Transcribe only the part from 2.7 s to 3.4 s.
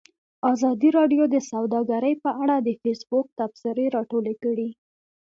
فیسبوک